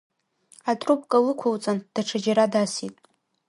[0.69, 2.95] Атрубка лықәылҵан, даҽаџьара дасит.